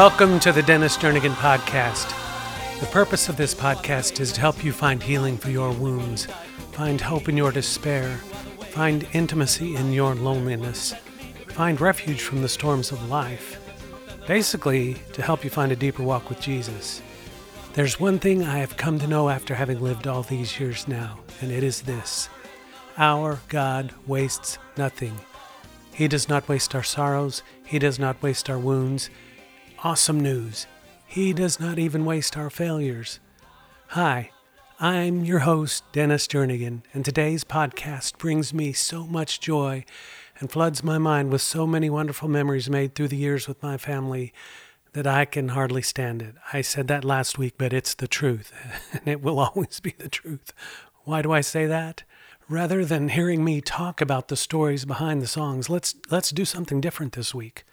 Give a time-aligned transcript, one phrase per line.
[0.00, 2.08] Welcome to the Dennis Jernigan Podcast.
[2.80, 6.24] The purpose of this podcast is to help you find healing for your wounds,
[6.72, 8.16] find hope in your despair,
[8.70, 10.94] find intimacy in your loneliness,
[11.48, 13.60] find refuge from the storms of life.
[14.26, 17.02] Basically, to help you find a deeper walk with Jesus.
[17.74, 21.18] There's one thing I have come to know after having lived all these years now,
[21.42, 22.30] and it is this
[22.96, 25.18] Our God wastes nothing.
[25.92, 29.10] He does not waste our sorrows, He does not waste our wounds.
[29.82, 30.66] Awesome news.
[31.06, 33.18] He does not even waste our failures.
[33.88, 34.30] Hi,
[34.78, 39.86] I'm your host, Dennis Jernigan, and today's podcast brings me so much joy
[40.38, 43.78] and floods my mind with so many wonderful memories made through the years with my
[43.78, 44.34] family
[44.92, 46.34] that I can hardly stand it.
[46.52, 48.52] I said that last week, but it's the truth,
[48.92, 50.52] and it will always be the truth.
[51.04, 52.02] Why do I say that?
[52.50, 56.82] Rather than hearing me talk about the stories behind the songs, let's let's do something
[56.82, 57.64] different this week.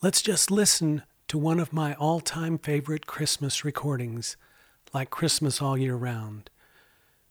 [0.00, 1.02] Let's just listen
[1.34, 4.36] to one of my all time favorite Christmas recordings,
[4.92, 6.48] like Christmas all year round.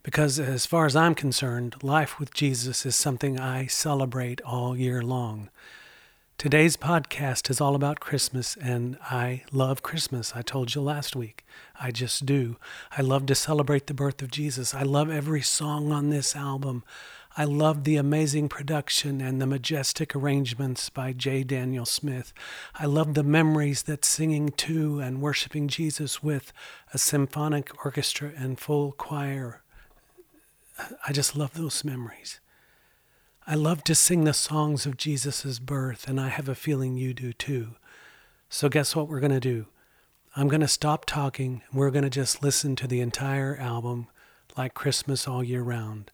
[0.04, 5.02] Because, as far as I'm concerned, life with Jesus is something I celebrate all year
[5.02, 5.50] long.
[6.38, 10.34] Today's podcast is all about Christmas, and I love Christmas.
[10.36, 11.46] I told you last week.
[11.80, 12.58] I just do.
[12.98, 14.74] I love to celebrate the birth of Jesus.
[14.74, 16.84] I love every song on this album.
[17.36, 21.44] I love the amazing production and the majestic arrangements by J.
[21.44, 22.32] Daniel Smith.
[22.76, 26.54] I love the memories that singing to and worshiping Jesus with
[26.94, 29.64] a symphonic orchestra and full choir.
[31.08, 32.40] I just love those memories.
[33.48, 37.16] I love to sing the songs of Jesus' birth, and I have a feeling you
[37.16, 37.76] do too.
[38.48, 39.66] So, guess what we're going to do?
[40.36, 44.08] I'm going to stop talking, and we're going to just listen to the entire album
[44.56, 46.12] like Christmas all year round.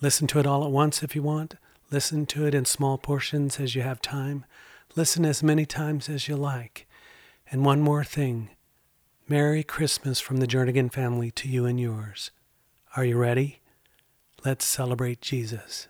[0.00, 1.56] Listen to it all at once if you want.
[1.90, 4.44] Listen to it in small portions as you have time.
[4.94, 6.86] Listen as many times as you like.
[7.50, 8.50] And one more thing
[9.26, 12.30] Merry Christmas from the Jernigan family to you and yours.
[12.96, 13.60] Are you ready?
[14.44, 15.88] Let's celebrate Jesus.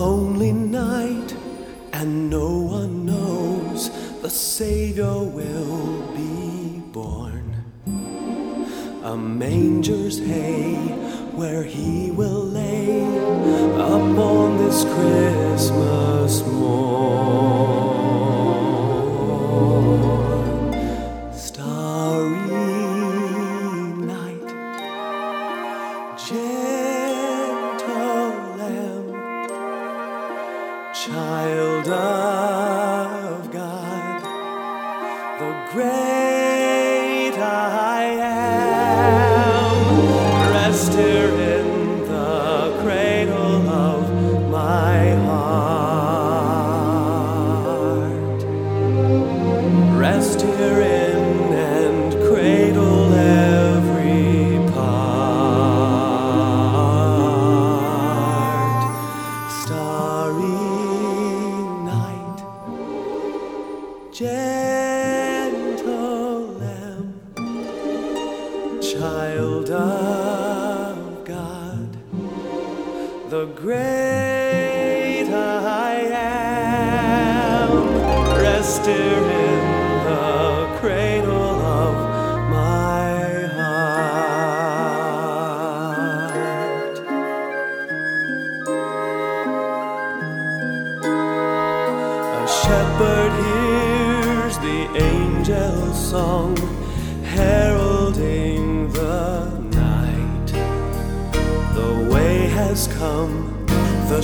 [0.00, 1.36] Lonely night,
[1.92, 3.90] and no one knows
[4.22, 7.44] the Savior will be born.
[9.04, 10.76] A manger's hay
[11.36, 13.02] where he will lay
[13.76, 17.59] upon this Christmas morn.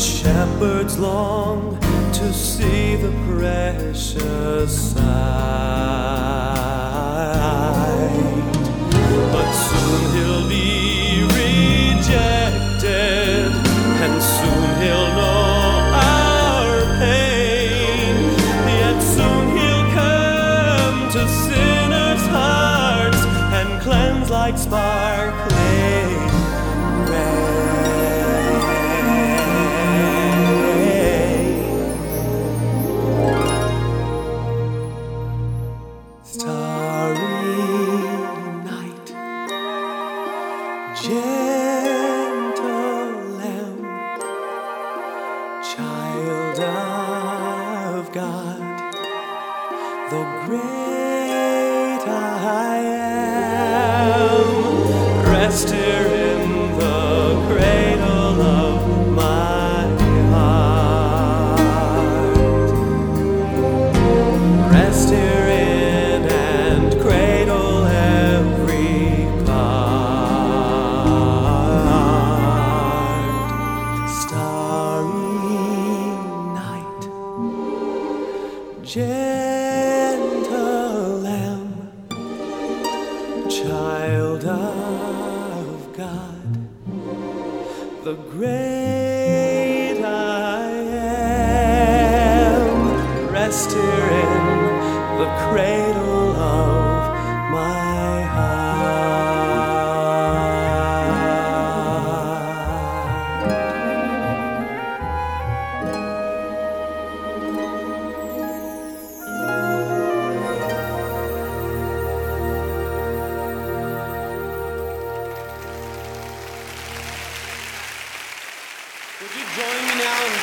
[0.07, 1.79] Shepherds long
[2.13, 6.36] to see the precious sight.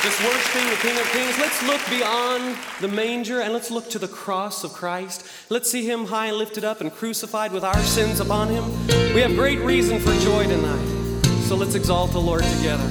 [0.04, 1.40] Just worshiping the King of Kings?
[1.40, 5.26] Let's look beyond the manger and let's look to the cross of Christ.
[5.50, 8.64] Let's see him high lifted up and crucified with our sins upon him.
[9.14, 11.24] We have great reason for joy tonight.
[11.48, 12.88] So let's exalt the Lord together.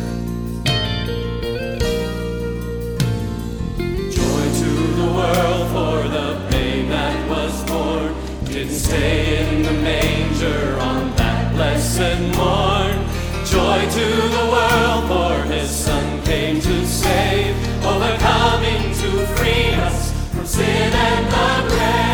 [4.11, 8.15] Joy to the world for the babe that was born.
[8.45, 12.99] Didn't stay in the manger on that blessed morn.
[13.47, 14.07] Joy to
[14.37, 19.99] the world for his son came to save, overcoming to free us
[20.33, 22.09] from sin and the grave.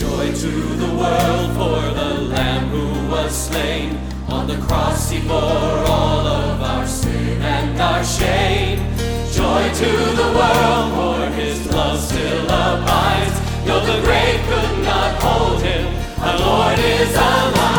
[0.00, 0.52] Joy to
[0.84, 3.88] the world for the Lamb who was slain.
[4.28, 8.78] On the cross he bore all of our sin and our shame.
[9.30, 9.90] Joy to
[10.22, 13.36] the world for his love still abides.
[13.66, 14.47] Though the grave
[15.18, 15.86] could not hold him,
[16.22, 17.77] our Lord is alive.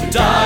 [0.00, 0.39] To die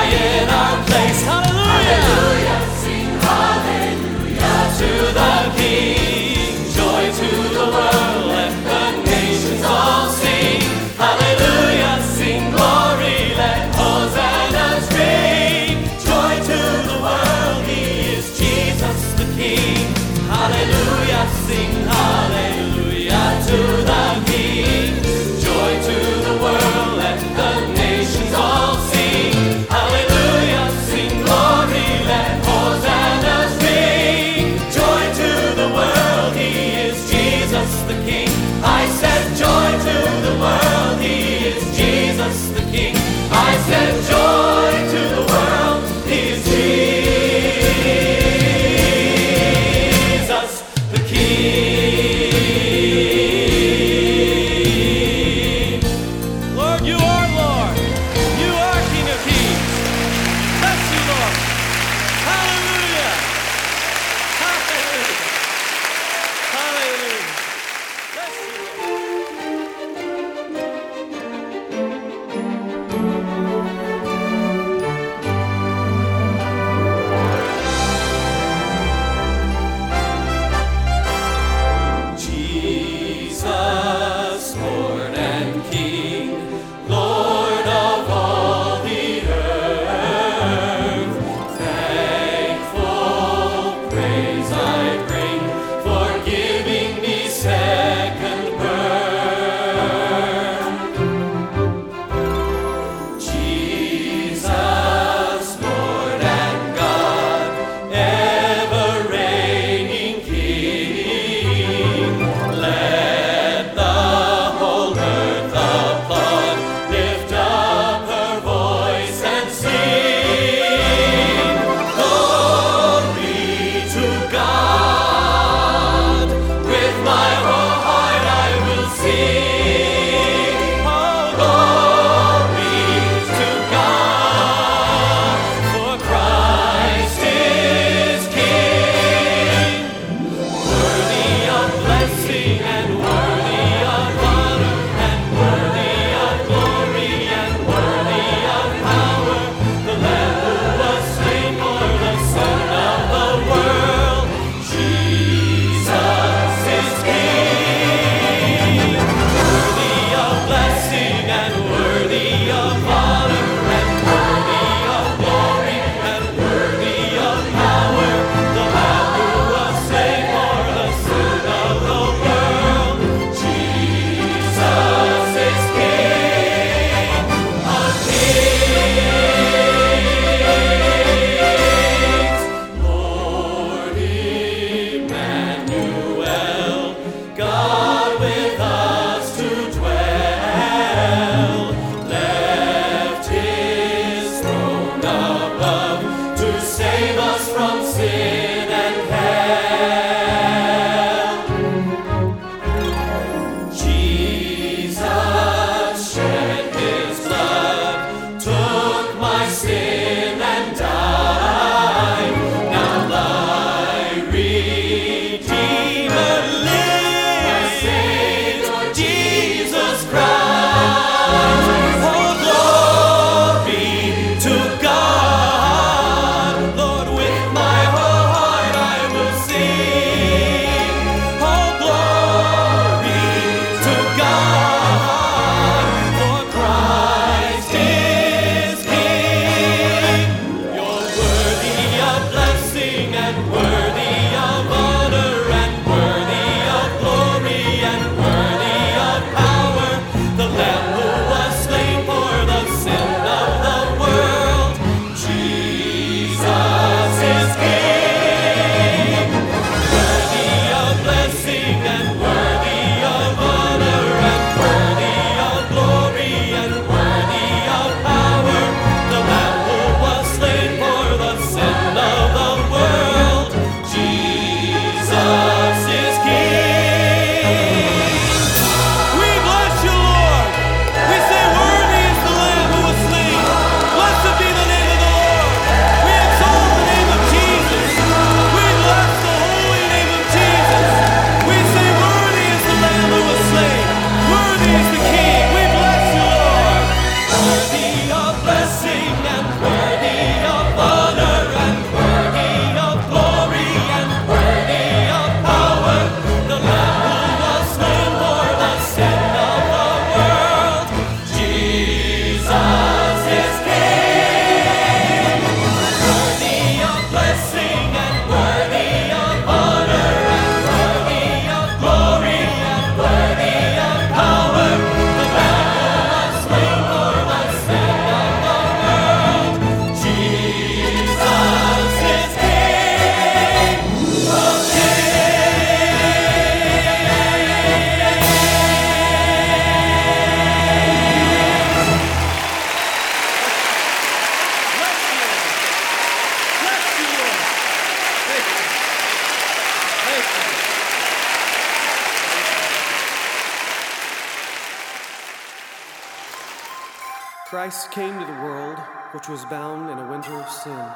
[360.65, 360.87] sin.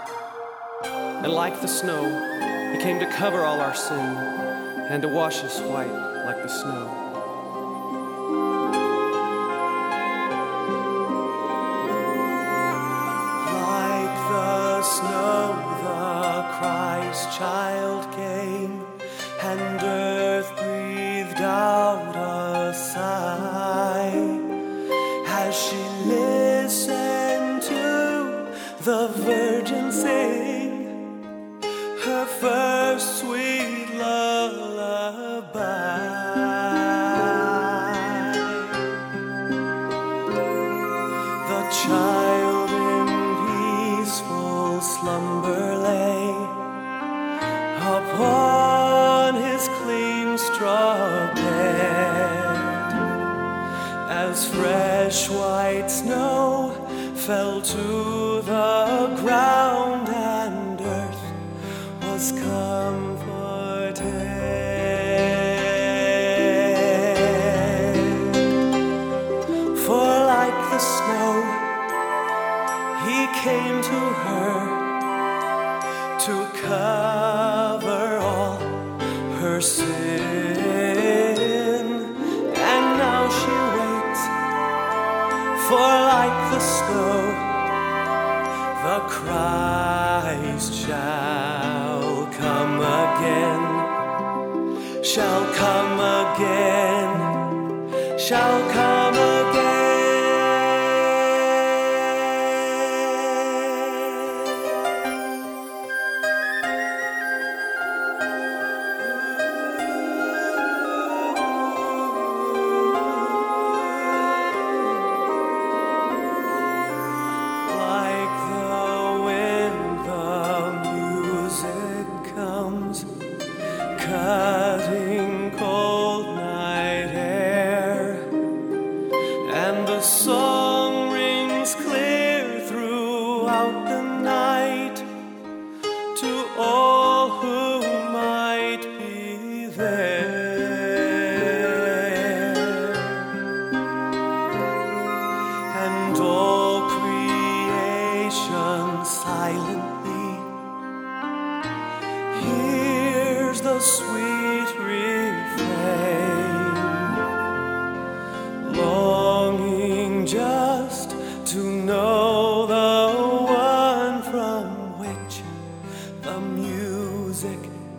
[1.25, 2.03] And like the snow,
[2.73, 4.17] He came to cover all our sin
[4.91, 5.93] and to wash us white
[6.25, 7.08] like the snow.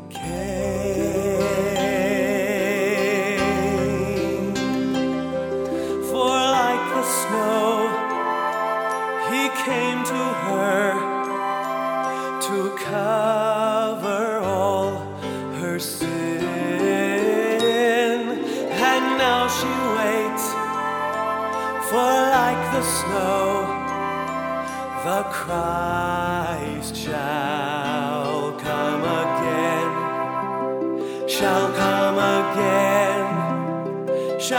[0.10, 1.76] came.
[6.10, 7.70] For like the snow,
[9.30, 10.84] he came to her
[12.48, 14.92] to cover all
[15.60, 16.10] her sin.
[18.92, 20.46] And now she waits,
[21.90, 23.44] for like the snow,
[25.06, 26.09] the cry.
[32.60, 34.58] 天稍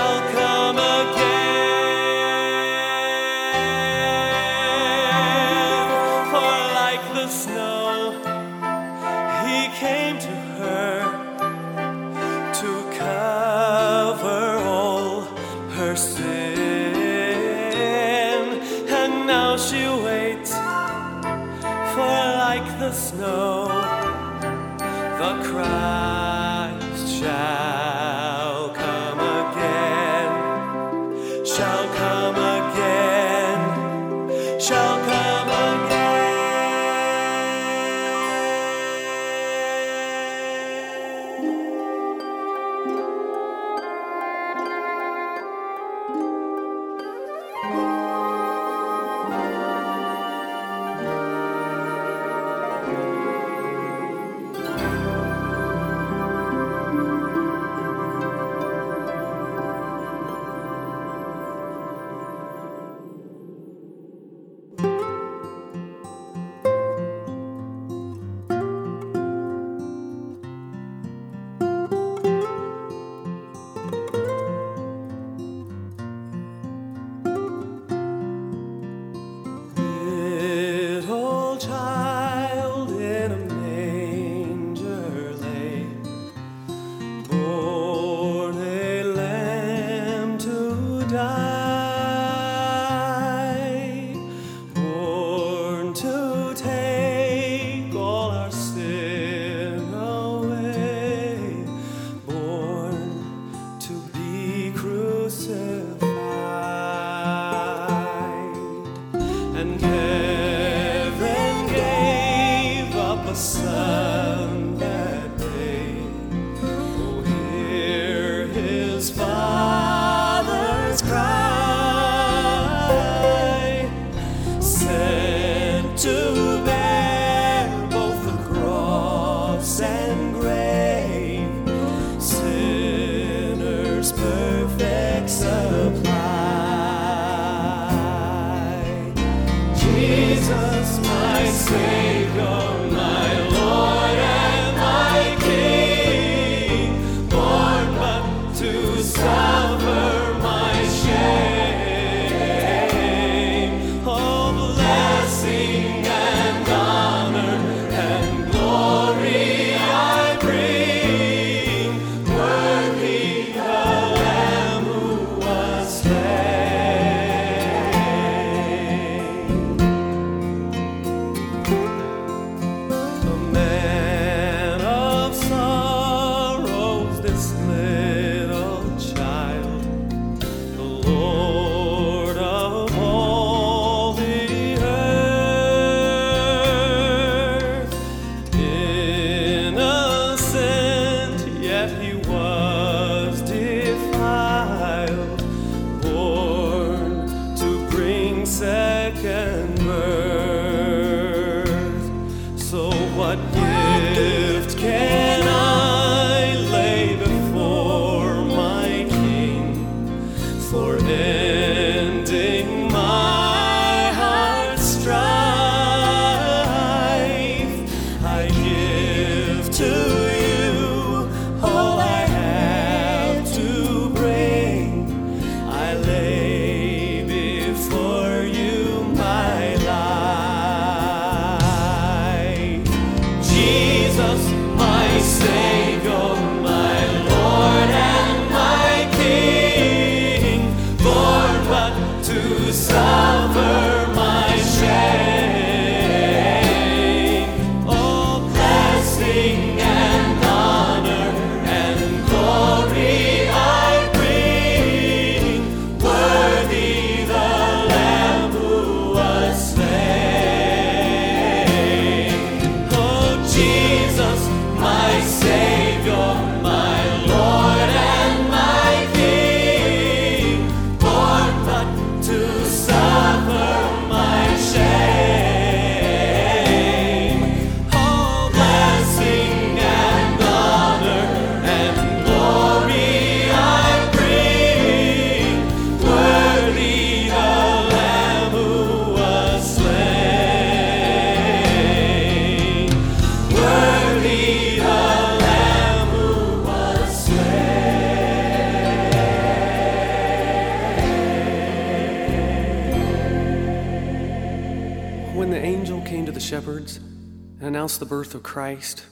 [306.50, 309.04] shepherds and announced the birth of Christ.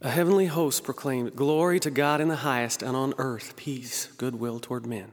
[0.00, 4.58] A heavenly host proclaimed, Glory to God in the highest, and on earth peace, goodwill
[4.58, 5.12] toward men.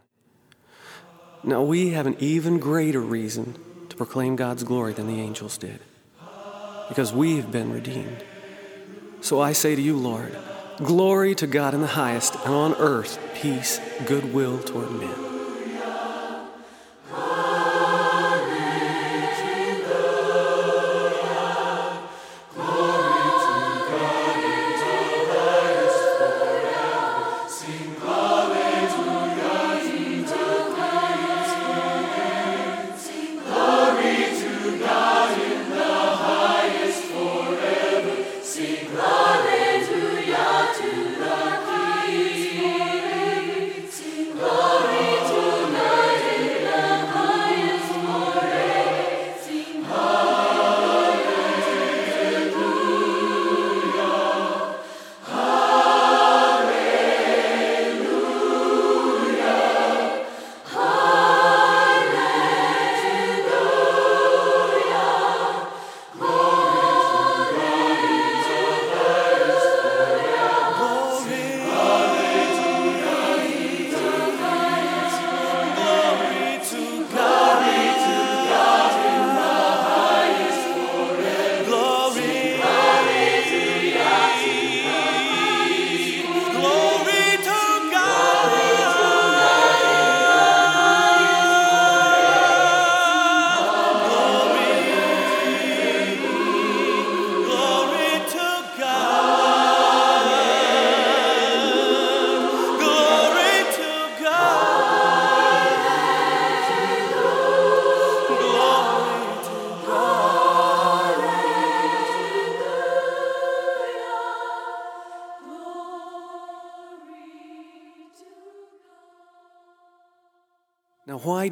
[1.43, 3.57] Now we have an even greater reason
[3.89, 5.81] to proclaim God's glory than the angels did,
[6.87, 8.23] because we have been redeemed.
[9.19, 10.33] So I say to you, Lord,
[10.77, 15.30] Glory to God in the highest, and on earth peace, goodwill toward men.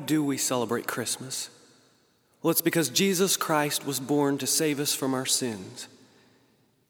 [0.10, 1.52] Do we celebrate Christmas?
[2.42, 5.88] Well, it's because Jesus Christ was born to save us from our sins.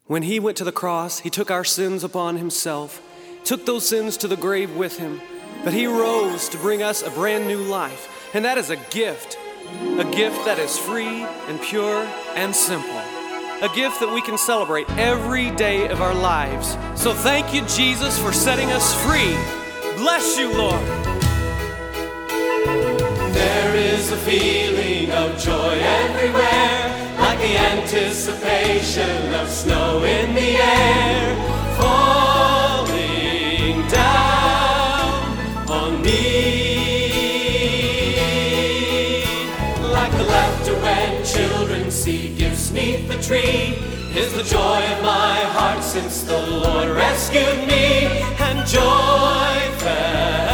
[0.06, 3.02] When he went to the cross, he took our sins upon himself,
[3.44, 5.20] took those sins to the grave with him,
[5.66, 8.32] but he rose to bring us a brand new life.
[8.34, 9.38] And that is a gift,
[9.98, 12.04] a gift that is free and pure
[12.36, 13.02] and simple,
[13.62, 16.78] a gift that we can celebrate every day of our lives.
[16.96, 19.36] So thank you, Jesus, for setting us free.
[19.98, 20.99] Bless you, Lord.
[24.00, 31.36] Is a feeling of joy everywhere, like the anticipation of snow in the air,
[31.78, 32.96] falling
[33.90, 35.38] down
[35.70, 36.16] on me.
[39.82, 43.76] Like the laughter when children see gifts the tree,
[44.16, 50.49] is the joy of my heart since the Lord rescued me, and joy fell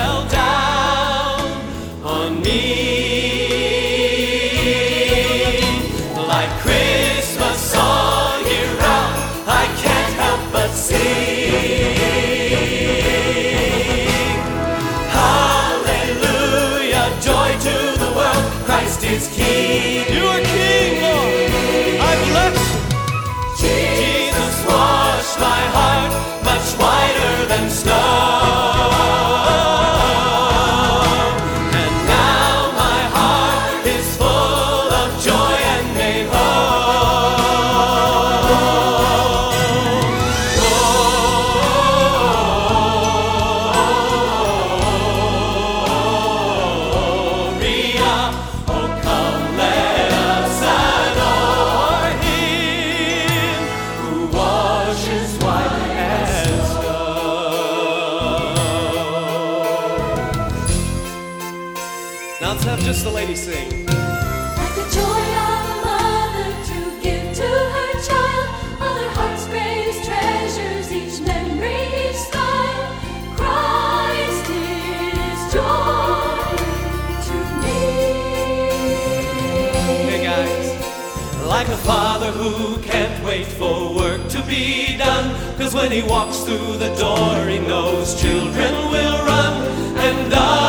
[85.85, 89.53] when he walks through the door, he knows children will run.
[89.97, 90.64] And I'm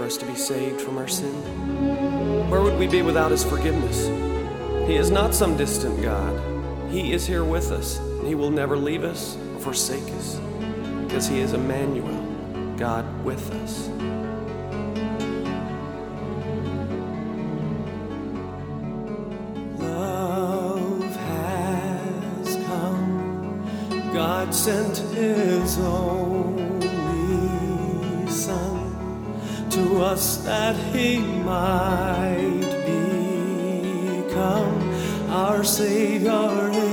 [0.00, 1.34] for us to be saved from our sin?
[2.48, 4.06] Where would we be without His forgiveness?
[4.88, 6.40] He is not some distant God.
[6.90, 10.40] He is here with us, and He will never leave us or forsake us,
[11.02, 12.16] because He is Emmanuel,
[12.78, 13.88] God with us.
[19.78, 26.29] Love has come, God sent His own.
[30.10, 32.66] that he might
[34.26, 36.89] become our Savior.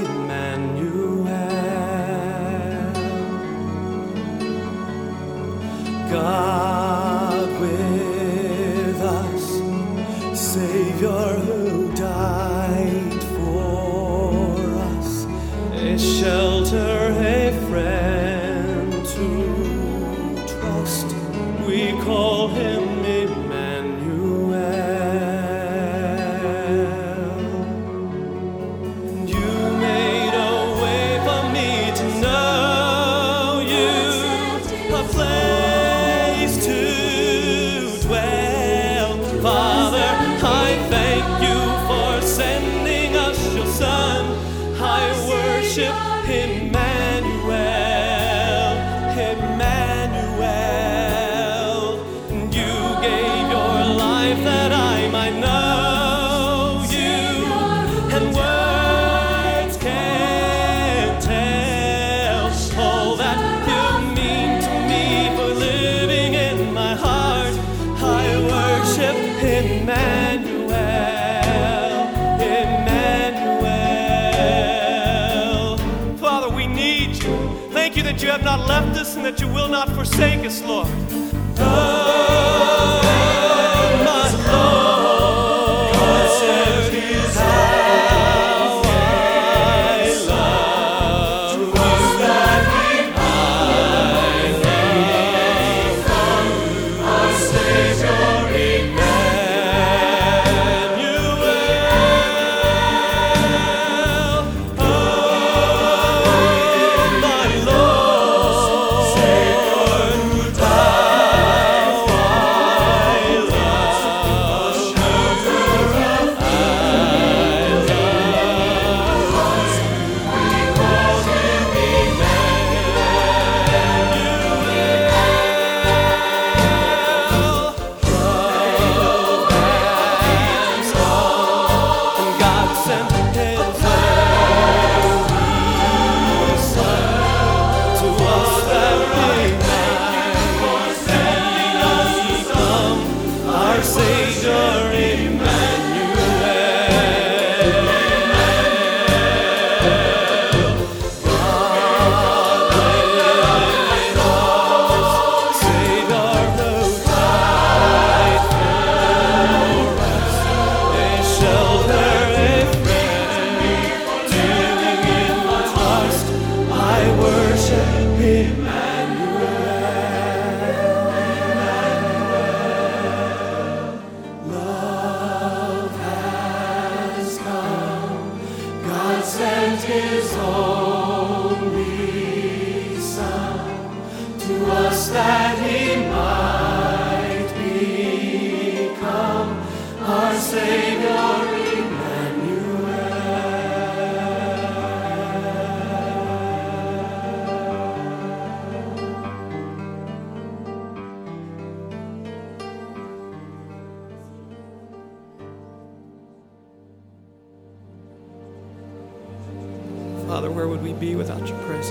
[79.27, 80.96] that you will not forsake us, Lord.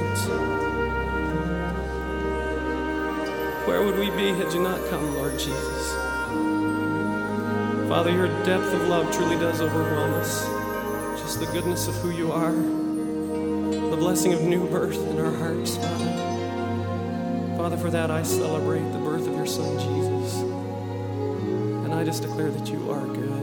[0.06, 0.28] presence.
[3.66, 5.92] Where would we be had you not come, Lord Jesus?
[7.88, 10.46] Father, your depth of love truly does overwhelm us.
[11.20, 15.76] Just the goodness of who you are, the blessing of new birth in our hearts,
[15.76, 16.22] Father.
[17.56, 20.42] Father, for that I celebrate the birth of your Son, Jesus.
[21.84, 23.35] And I just declare that you are good.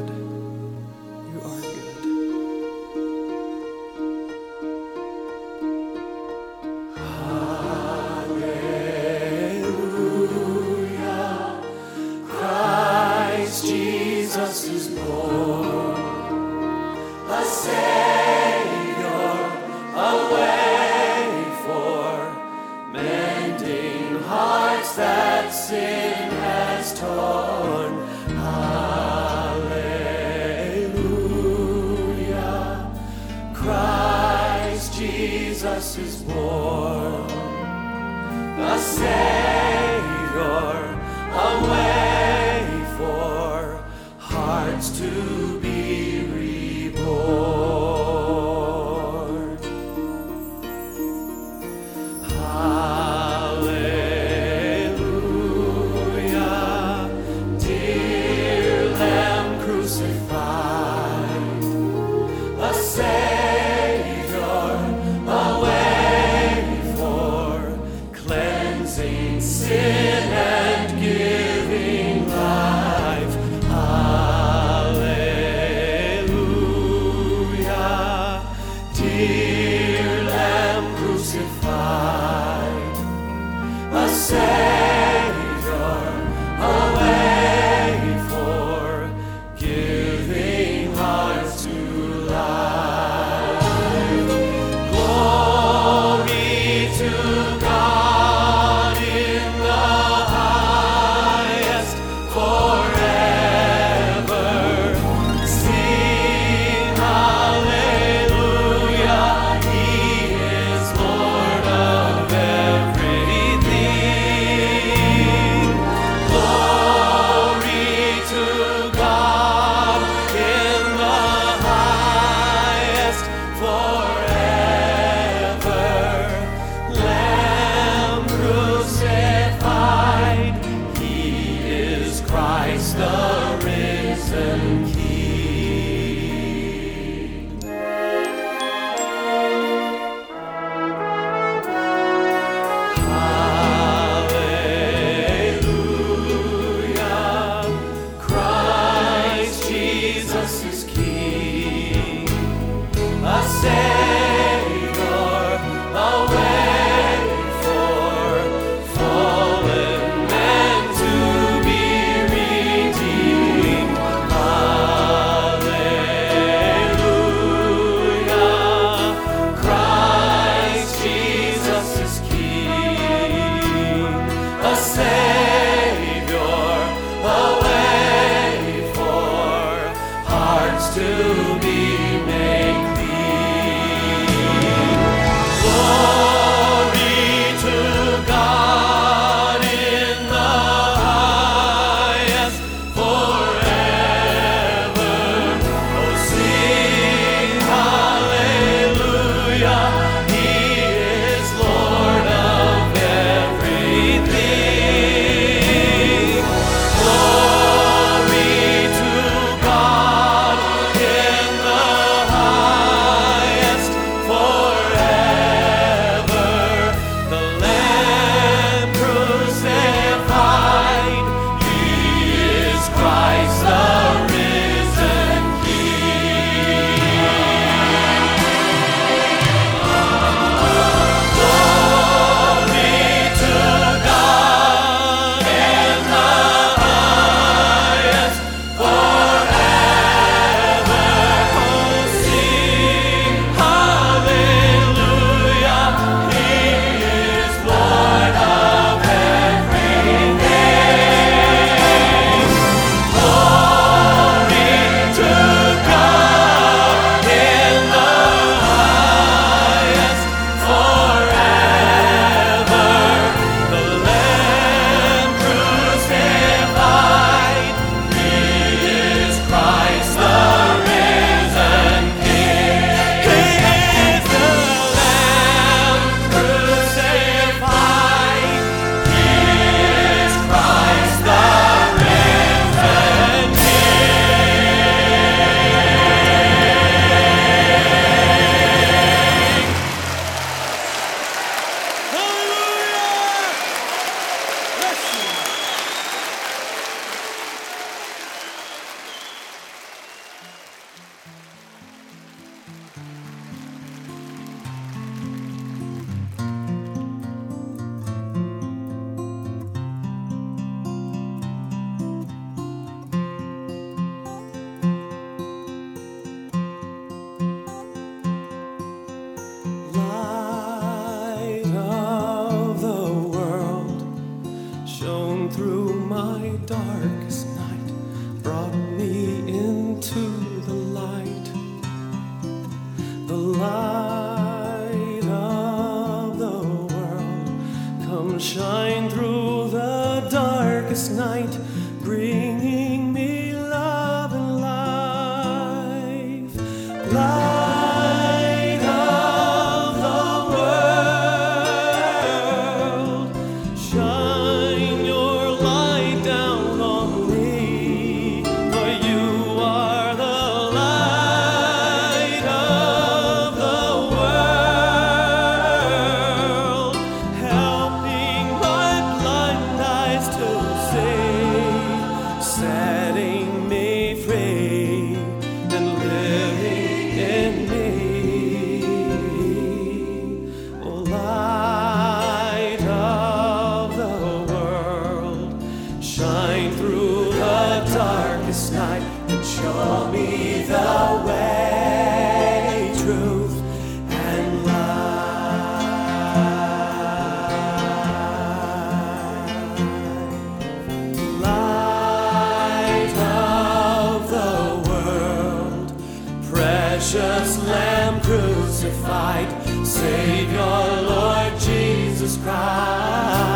[408.24, 409.48] crucified,
[409.86, 413.53] Savior Lord Jesus Christ.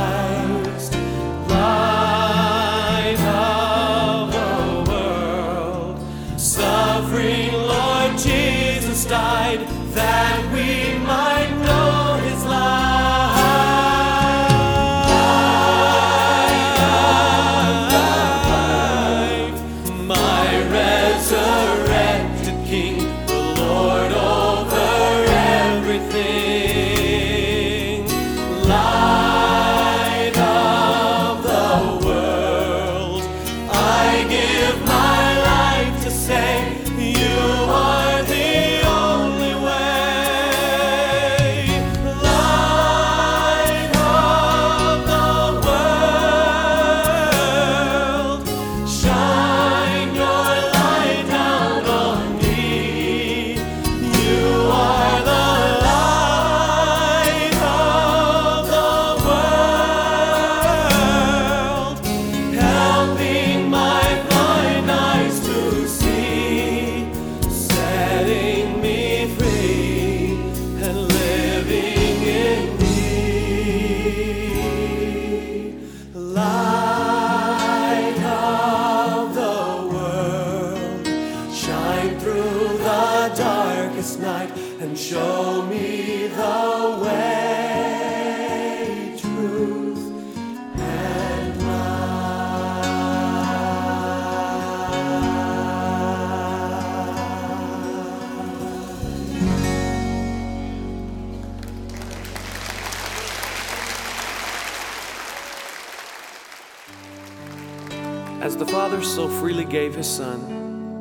[108.48, 110.40] As the Father so freely gave his Son,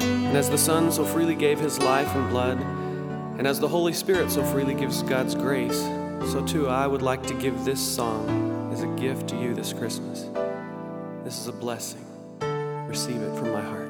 [0.01, 2.59] and as the Son so freely gave his life and blood,
[3.39, 5.79] and as the Holy Spirit so freely gives God's grace,
[6.33, 9.73] so too I would like to give this song as a gift to you this
[9.73, 10.29] Christmas.
[11.23, 12.05] This is a blessing.
[12.89, 13.86] Receive it from my heart.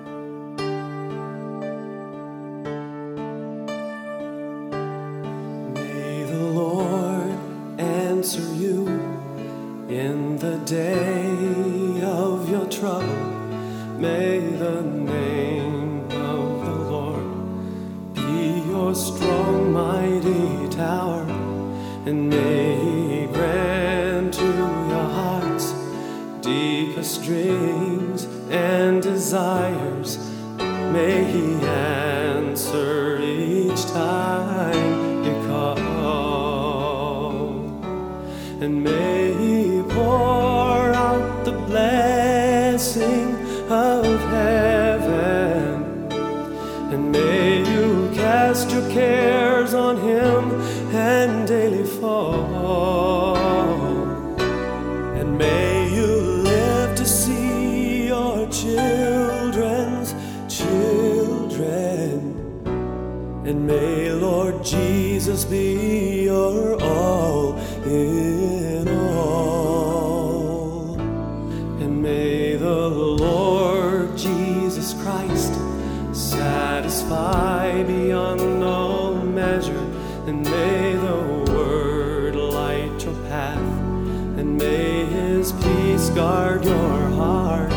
[86.17, 87.71] guard your heart,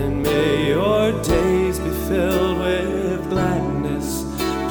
[0.00, 4.22] and may your days be filled with gladness,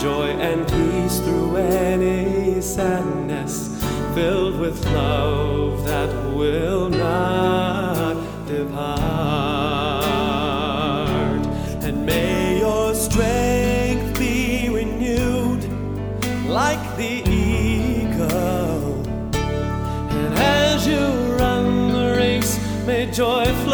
[0.01, 3.79] joy, and peace through any sadness,
[4.15, 8.15] filled with love that will not
[8.47, 9.56] depart.
[23.19, 23.66] May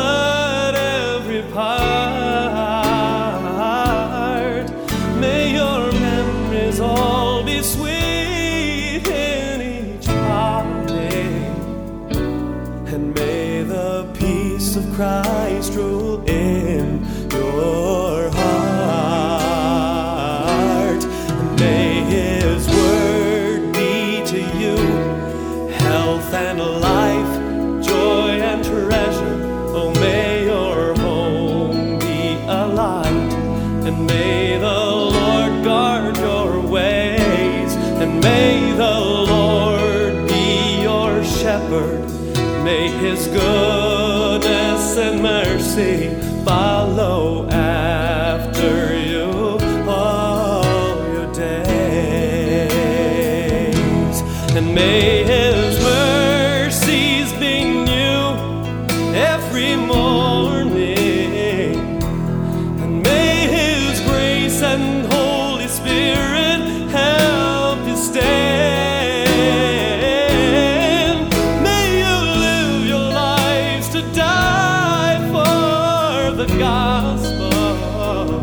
[76.59, 78.39] gospel.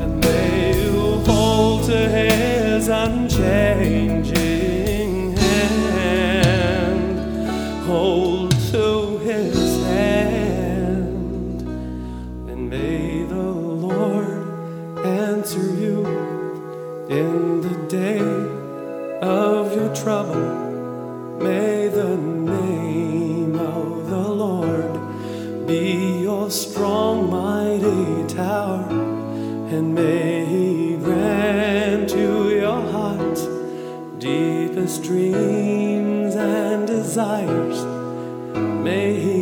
[0.00, 4.36] And may you hold to his unchanging
[5.36, 7.18] hand.
[7.86, 9.56] Hold to his
[9.86, 11.62] hand.
[12.50, 13.50] And may the
[13.86, 16.06] Lord answer you
[17.08, 18.20] in the day
[19.22, 20.64] of your trouble.
[21.40, 22.25] May the
[29.72, 33.38] and may He grant to your heart
[34.18, 37.84] deepest dreams and desires.
[38.84, 39.35] May He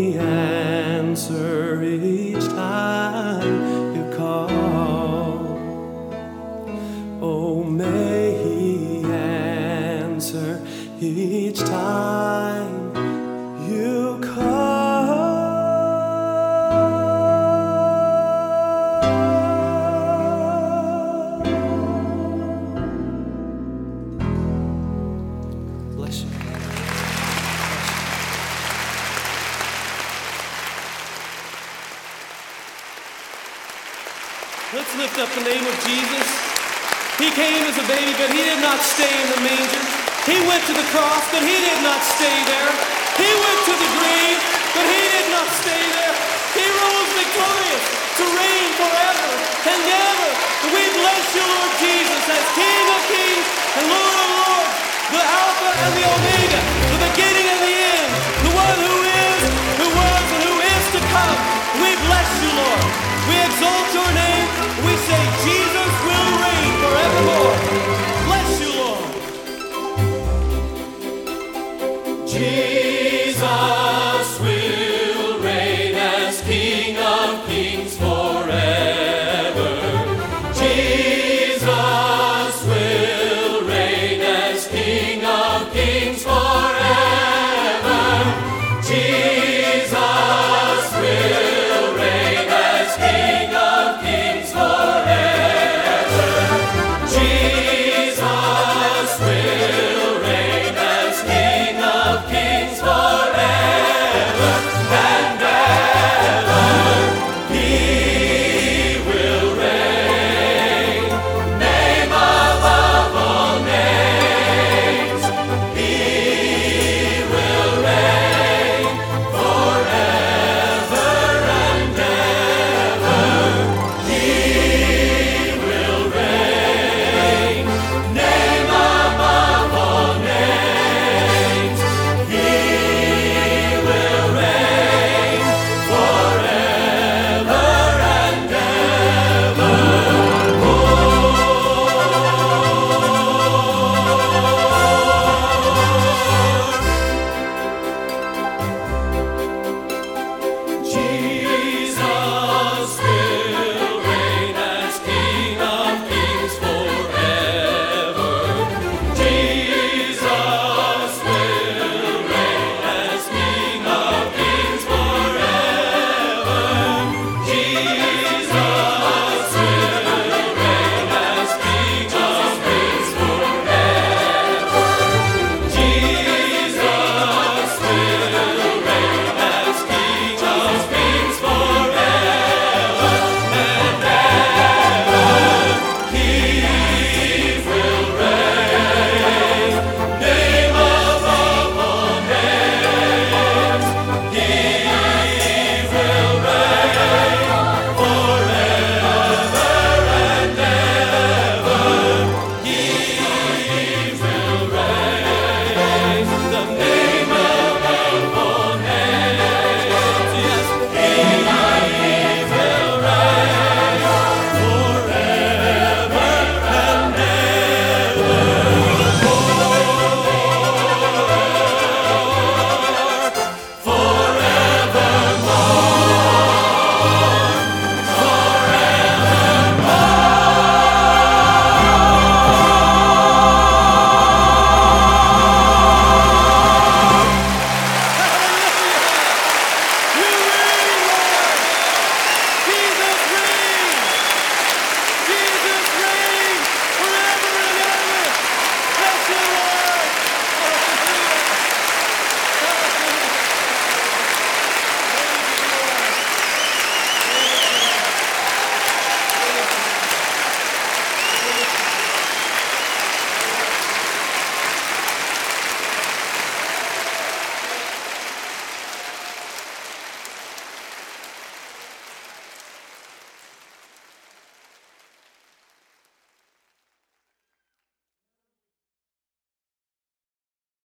[37.35, 39.83] came as a baby, but he did not stay in the manger.
[40.23, 42.71] He went to the cross, but he did not stay there.
[43.19, 44.39] He went to the grave,
[44.71, 46.15] but he did not stay there.
[46.55, 47.85] He rose victorious
[48.23, 49.31] to reign forever
[49.67, 50.31] and ever.
[50.79, 53.47] We bless you, Lord Jesus, as King of kings
[53.83, 54.75] and Lord of lords,
[55.11, 58.11] the Alpha and the Omega, the beginning and the end,
[58.47, 59.43] the one who is,
[59.83, 61.39] who was, and who is to come.
[61.83, 62.87] We bless you, Lord.
[63.27, 64.47] We exalt your name.
[64.87, 65.74] We say Jesus